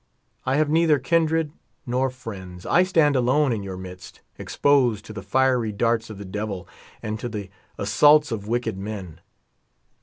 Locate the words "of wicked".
8.31-8.79